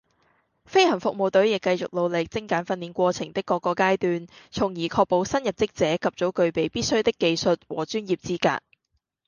[0.65, 8.59] 飛行服務隊亦繼續努力精簡訓練過程的各個階段，從而確保新入職者及早具備必需的技術和專業資格